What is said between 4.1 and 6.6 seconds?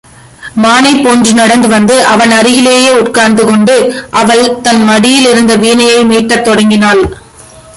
அவள் தன் மடியில் இருந்த வீணையை மீட்டத்